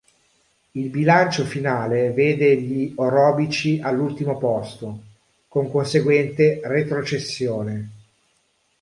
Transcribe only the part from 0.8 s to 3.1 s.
bilancio finale vede gli